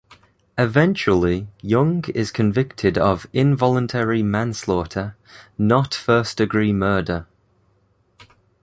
Eventually 0.57 1.47
Young 1.61 2.03
is 2.15 2.31
convicted 2.31 2.97
of 2.97 3.27
involuntary 3.33 4.23
manslaughter, 4.23 5.15
not 5.59 5.93
first 5.93 6.37
degree 6.37 6.73
murder. 6.73 7.27